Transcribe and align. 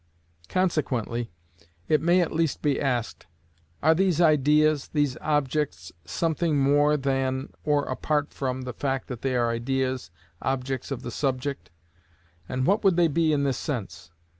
Consequently 0.49 1.29
it 1.87 2.01
may 2.01 2.21
at 2.21 2.33
least 2.33 2.63
be 2.63 2.81
asked: 2.81 3.27
Are 3.83 3.93
these 3.93 4.19
ideas, 4.19 4.87
these 4.87 5.15
objects, 5.17 5.91
something 6.05 6.57
more 6.57 6.97
than 6.97 7.49
or 7.63 7.85
apart 7.85 8.33
from 8.33 8.63
the 8.63 8.73
fact 8.73 9.09
that 9.09 9.21
they 9.21 9.35
are 9.35 9.51
ideas, 9.51 10.09
objects 10.41 10.89
of 10.89 11.03
the 11.03 11.11
subject? 11.11 11.69
And 12.49 12.65
what 12.65 12.83
would 12.83 12.95
they 12.95 13.09
be 13.09 13.31
in 13.31 13.43
this 13.43 13.59
sense? 13.59 14.09